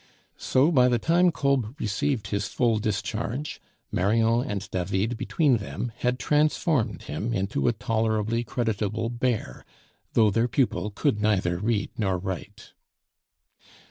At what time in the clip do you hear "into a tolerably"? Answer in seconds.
7.33-8.43